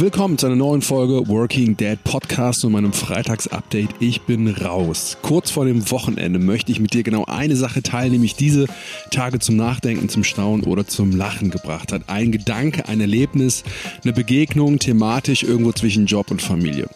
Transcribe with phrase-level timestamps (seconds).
[0.00, 3.88] Willkommen zu einer neuen Folge Working Dead Podcast und meinem Freitagsupdate.
[3.98, 5.16] Ich bin raus.
[5.22, 8.66] Kurz vor dem Wochenende möchte ich mit dir genau eine Sache teilen, mich diese
[9.10, 12.02] Tage zum Nachdenken, zum Staunen oder zum Lachen gebracht hat.
[12.08, 13.64] Ein Gedanke, ein Erlebnis,
[14.04, 16.86] eine Begegnung thematisch irgendwo zwischen Job und Familie.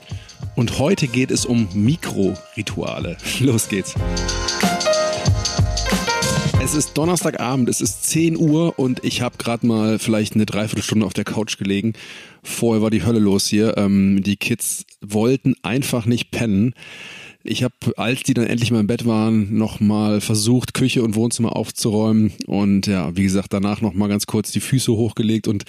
[0.55, 3.17] Und heute geht es um Mikrorituale.
[3.41, 3.97] Los geht's.
[6.65, 11.05] Es ist Donnerstagabend, es ist 10 Uhr und ich habe gerade mal vielleicht eine Dreiviertelstunde
[11.05, 11.95] auf der Couch gelegen.
[12.45, 13.77] Vorher war die Hölle los hier.
[13.77, 16.75] Ähm, die Kids wollten einfach nicht pennen.
[17.45, 21.57] Ich habe, als die dann endlich mal im Bett waren, nochmal versucht, Küche und Wohnzimmer
[21.57, 25.65] aufzuräumen und ja, wie gesagt, danach nochmal ganz kurz die Füße hochgelegt und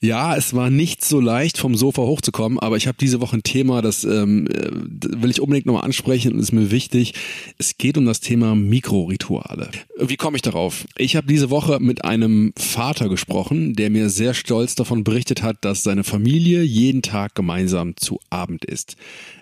[0.00, 3.42] ja, es war nicht so leicht, vom Sofa hochzukommen, aber ich habe diese Woche ein
[3.42, 7.14] Thema, das ähm, will ich unbedingt nochmal ansprechen und ist mir wichtig.
[7.58, 9.70] Es geht um das Thema Mikrorituale.
[9.98, 10.86] Wie komme ich darauf?
[10.96, 15.58] Ich habe diese Woche mit einem Vater gesprochen, der mir sehr stolz davon berichtet hat,
[15.62, 18.96] dass seine Familie jeden Tag gemeinsam zu Abend isst.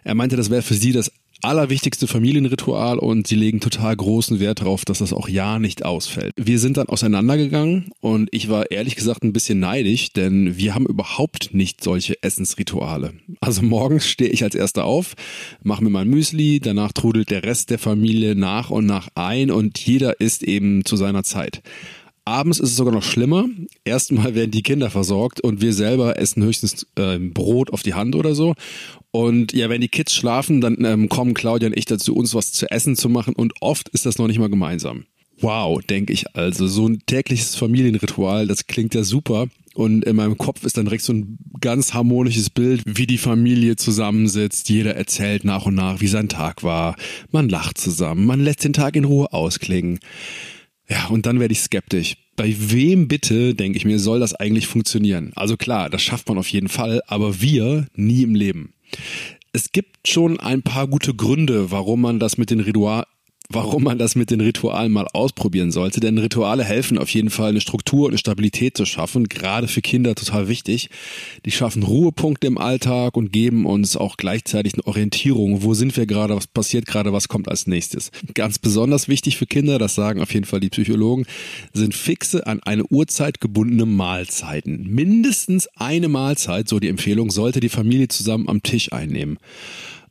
[0.04, 4.60] Er meinte, das wäre für sie das allerwichtigste Familienritual und sie legen total großen Wert
[4.60, 6.32] darauf, dass das auch ja nicht ausfällt.
[6.36, 10.86] Wir sind dann auseinandergegangen und ich war ehrlich gesagt ein bisschen neidisch, denn wir haben
[10.86, 13.12] überhaupt nicht solche Essensrituale.
[13.40, 15.14] Also morgens stehe ich als erster auf,
[15.62, 19.78] mache mir mein Müsli, danach trudelt der Rest der Familie nach und nach ein und
[19.78, 21.62] jeder isst eben zu seiner Zeit.
[22.24, 23.46] Abends ist es sogar noch schlimmer.
[23.84, 28.14] Erstmal werden die Kinder versorgt und wir selber essen höchstens äh, Brot auf die Hand
[28.14, 28.54] oder so.
[29.12, 32.52] Und ja, wenn die Kids schlafen, dann ähm, kommen Claudia und ich dazu, uns was
[32.52, 35.04] zu essen zu machen und oft ist das noch nicht mal gemeinsam.
[35.40, 36.66] Wow, denke ich also.
[36.66, 39.48] So ein tägliches Familienritual, das klingt ja super.
[39.74, 43.76] Und in meinem Kopf ist dann direkt so ein ganz harmonisches Bild, wie die Familie
[43.76, 44.68] zusammensitzt.
[44.68, 46.96] Jeder erzählt nach und nach, wie sein Tag war.
[47.30, 49.98] Man lacht zusammen, man lässt den Tag in Ruhe ausklingen.
[50.88, 52.16] Ja, und dann werde ich skeptisch.
[52.36, 55.32] Bei wem bitte, denke ich mir, soll das eigentlich funktionieren?
[55.36, 58.74] Also klar, das schafft man auf jeden Fall, aber wir nie im Leben.
[59.52, 63.04] Es gibt schon ein paar gute Gründe, warum man das mit den Ritual
[63.48, 66.00] warum man das mit den Ritualen mal ausprobieren sollte.
[66.00, 69.28] Denn Rituale helfen auf jeden Fall, eine Struktur und eine Stabilität zu schaffen.
[69.28, 70.90] Gerade für Kinder total wichtig.
[71.44, 75.62] Die schaffen Ruhepunkte im Alltag und geben uns auch gleichzeitig eine Orientierung.
[75.62, 76.36] Wo sind wir gerade?
[76.36, 77.12] Was passiert gerade?
[77.12, 78.10] Was kommt als nächstes?
[78.34, 81.26] Ganz besonders wichtig für Kinder, das sagen auf jeden Fall die Psychologen,
[81.72, 84.88] sind fixe an eine Uhrzeit gebundene Mahlzeiten.
[84.88, 89.38] Mindestens eine Mahlzeit, so die Empfehlung, sollte die Familie zusammen am Tisch einnehmen.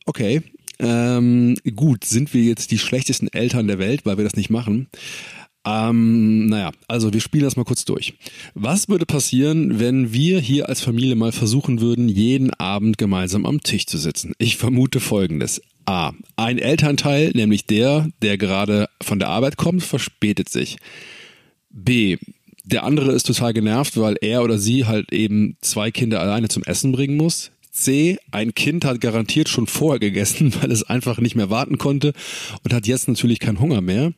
[0.05, 0.41] Okay,
[0.81, 4.87] ähm, gut, sind wir jetzt die schlechtesten Eltern der Welt, weil wir das nicht machen?
[5.63, 8.15] Ähm, naja, also wir spielen das mal kurz durch.
[8.55, 13.61] Was würde passieren, wenn wir hier als Familie mal versuchen würden, jeden Abend gemeinsam am
[13.61, 14.33] Tisch zu sitzen?
[14.39, 15.61] Ich vermute folgendes.
[15.85, 16.13] A.
[16.35, 20.77] Ein Elternteil, nämlich der, der gerade von der Arbeit kommt, verspätet sich.
[21.69, 22.17] B.
[22.63, 26.63] Der andere ist total genervt, weil er oder sie halt eben zwei Kinder alleine zum
[26.63, 27.51] Essen bringen muss.
[27.71, 32.13] C, ein Kind hat garantiert schon vorher gegessen, weil es einfach nicht mehr warten konnte
[32.63, 34.13] und hat jetzt natürlich keinen Hunger mehr.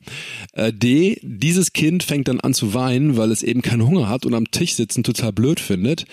[0.54, 4.26] Äh, D, dieses Kind fängt dann an zu weinen, weil es eben keinen Hunger hat
[4.26, 6.06] und am Tisch sitzen total blöd findet.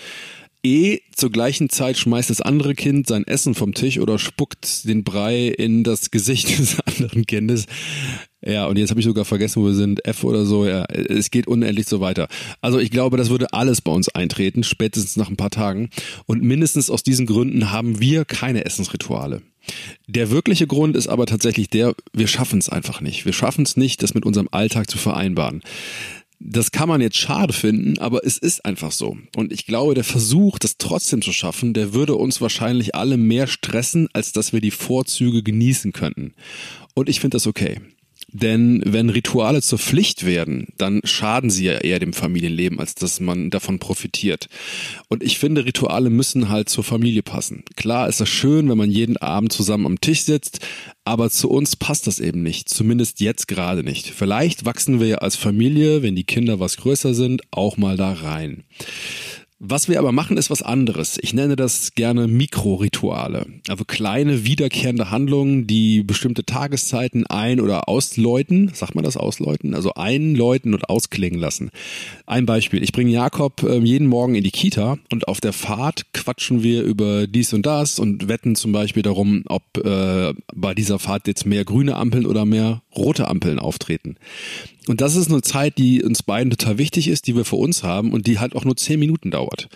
[0.63, 5.03] E, zur gleichen Zeit schmeißt das andere Kind sein Essen vom Tisch oder spuckt den
[5.03, 7.65] Brei in das Gesicht des anderen Kindes.
[8.43, 10.05] Ja, und jetzt habe ich sogar vergessen, wo wir sind.
[10.05, 10.65] F oder so.
[10.65, 12.27] Ja, es geht unendlich so weiter.
[12.59, 15.89] Also ich glaube, das würde alles bei uns eintreten, spätestens nach ein paar Tagen.
[16.25, 19.43] Und mindestens aus diesen Gründen haben wir keine Essensrituale.
[20.07, 23.25] Der wirkliche Grund ist aber tatsächlich der, wir schaffen es einfach nicht.
[23.25, 25.61] Wir schaffen es nicht, das mit unserem Alltag zu vereinbaren.
[26.39, 29.15] Das kann man jetzt schade finden, aber es ist einfach so.
[29.35, 33.45] Und ich glaube, der Versuch, das trotzdem zu schaffen, der würde uns wahrscheinlich alle mehr
[33.45, 36.33] stressen, als dass wir die Vorzüge genießen könnten.
[36.95, 37.79] Und ich finde das okay.
[38.33, 43.19] Denn wenn Rituale zur Pflicht werden, dann schaden sie ja eher dem Familienleben, als dass
[43.19, 44.47] man davon profitiert.
[45.09, 47.63] Und ich finde, Rituale müssen halt zur Familie passen.
[47.75, 50.59] Klar ist das schön, wenn man jeden Abend zusammen am Tisch sitzt,
[51.03, 52.69] aber zu uns passt das eben nicht.
[52.69, 54.07] Zumindest jetzt gerade nicht.
[54.07, 58.13] Vielleicht wachsen wir ja als Familie, wenn die Kinder was größer sind, auch mal da
[58.13, 58.63] rein.
[59.63, 61.19] Was wir aber machen, ist was anderes.
[61.21, 63.45] Ich nenne das gerne Mikrorituale.
[63.69, 68.71] Also kleine wiederkehrende Handlungen, die bestimmte Tageszeiten ein- oder ausläuten.
[68.73, 69.75] Sagt man das ausläuten?
[69.75, 71.69] Also einläuten und ausklingen lassen.
[72.25, 72.81] Ein Beispiel.
[72.81, 76.81] Ich bringe Jakob äh, jeden Morgen in die Kita und auf der Fahrt quatschen wir
[76.81, 81.45] über dies und das und wetten zum Beispiel darum, ob äh, bei dieser Fahrt jetzt
[81.45, 84.15] mehr grüne Ampeln oder mehr rote Ampeln auftreten.
[84.87, 87.83] Und das ist eine Zeit, die uns beiden total wichtig ist, die wir für uns
[87.83, 89.69] haben und die halt auch nur zehn Minuten dauert.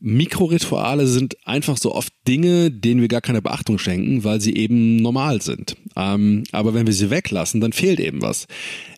[0.00, 4.96] Mikrorituale sind einfach so oft Dinge, denen wir gar keine Beachtung schenken, weil sie eben
[4.96, 5.76] normal sind.
[5.96, 8.46] Ähm, aber wenn wir sie weglassen, dann fehlt eben was.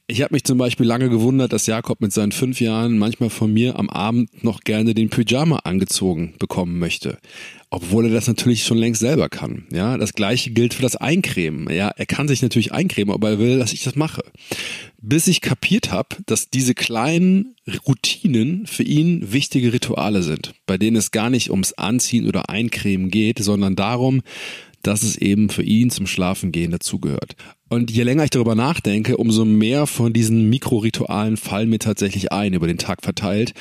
[0.06, 3.52] Ich habe mich zum Beispiel lange gewundert, dass Jakob mit seinen fünf Jahren manchmal von
[3.52, 7.18] mir am Abend noch gerne den Pyjama angezogen bekommen möchte
[7.74, 9.64] obwohl er das natürlich schon längst selber kann.
[9.72, 11.68] Ja, das gleiche gilt für das Eincremen.
[11.74, 14.22] Ja, er kann sich natürlich eincremen, aber er will, dass ich das mache.
[15.02, 17.56] Bis ich kapiert habe, dass diese kleinen
[17.88, 23.10] Routinen für ihn wichtige Rituale sind, bei denen es gar nicht ums Anziehen oder Eincremen
[23.10, 24.22] geht, sondern darum,
[24.86, 27.36] dass es eben für ihn zum Schlafengehen dazugehört.
[27.68, 32.52] Und je länger ich darüber nachdenke, umso mehr von diesen Mikroritualen fallen mir tatsächlich ein,
[32.52, 33.54] über den Tag verteilt.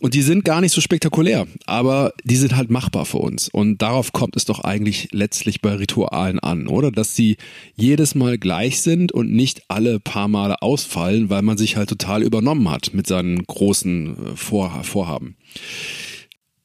[0.00, 3.48] Und die sind gar nicht so spektakulär, aber die sind halt machbar für uns.
[3.48, 6.90] Und darauf kommt es doch eigentlich letztlich bei Ritualen an, oder?
[6.90, 7.36] Dass sie
[7.74, 12.22] jedes Mal gleich sind und nicht alle paar Male ausfallen, weil man sich halt total
[12.22, 15.36] übernommen hat mit seinen großen äh, Vorhaben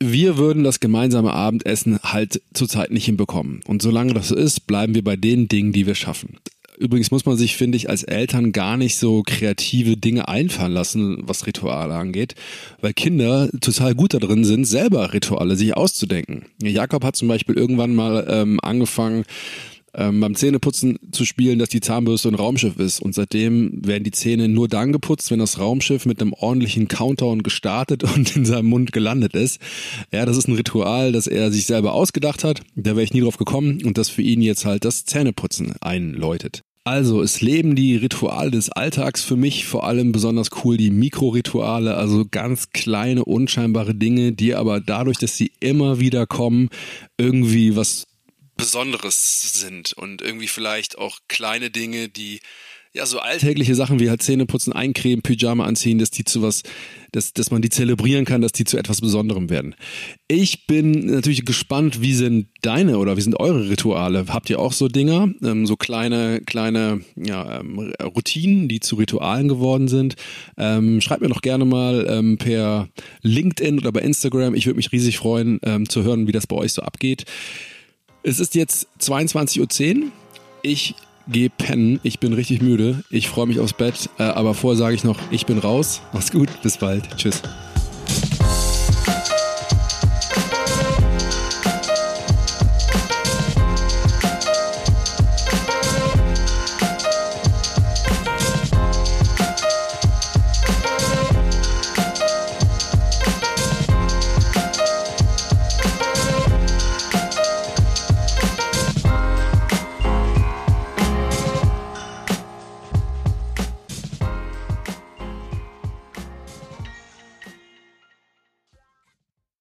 [0.01, 3.61] wir würden das gemeinsame Abendessen halt zurzeit nicht hinbekommen.
[3.67, 6.37] Und solange das so ist, bleiben wir bei den Dingen, die wir schaffen.
[6.79, 11.17] Übrigens muss man sich, finde ich, als Eltern gar nicht so kreative Dinge einfallen lassen,
[11.23, 12.35] was Rituale angeht,
[12.79, 16.45] weil Kinder total gut darin sind, selber Rituale sich auszudenken.
[16.61, 19.25] Jakob hat zum Beispiel irgendwann mal ähm, angefangen,
[19.93, 23.01] ähm, beim Zähneputzen zu spielen, dass die Zahnbürste ein Raumschiff ist.
[23.01, 27.43] Und seitdem werden die Zähne nur dann geputzt, wenn das Raumschiff mit einem ordentlichen Countdown
[27.43, 29.59] gestartet und in seinem Mund gelandet ist.
[30.11, 32.61] Ja, das ist ein Ritual, das er sich selber ausgedacht hat.
[32.75, 36.63] Da wäre ich nie drauf gekommen und das für ihn jetzt halt das Zähneputzen einläutet.
[36.85, 41.95] Also, es leben die Rituale des Alltags für mich vor allem besonders cool, die Mikrorituale,
[41.95, 46.69] also ganz kleine, unscheinbare Dinge, die aber dadurch, dass sie immer wieder kommen,
[47.17, 48.07] irgendwie was
[48.59, 52.41] Besonderes sind und irgendwie vielleicht auch kleine Dinge, die
[52.91, 56.63] ja so alltägliche Sachen wie halt Zähneputzen, eincremen, Pyjama anziehen, dass die zu was,
[57.11, 59.75] dass, dass man die zelebrieren kann, dass die zu etwas Besonderem werden.
[60.27, 64.25] Ich bin natürlich gespannt, wie sind deine oder wie sind eure Rituale?
[64.29, 69.47] Habt ihr auch so Dinger, ähm, so kleine, kleine ja, ähm, Routinen, die zu Ritualen
[69.47, 70.15] geworden sind?
[70.57, 72.89] Ähm, schreibt mir doch gerne mal ähm, per
[73.21, 74.55] LinkedIn oder bei Instagram.
[74.55, 77.25] Ich würde mich riesig freuen, ähm, zu hören, wie das bei euch so abgeht.
[78.23, 80.11] Es ist jetzt 22.10 Uhr.
[80.61, 80.95] Ich
[81.27, 81.99] gehe pennen.
[82.03, 83.03] Ich bin richtig müde.
[83.09, 84.09] Ich freue mich aufs Bett.
[84.17, 86.01] Äh, aber vorher sage ich noch, ich bin raus.
[86.11, 86.49] Mach's gut.
[86.61, 87.03] Bis bald.
[87.17, 87.41] Tschüss.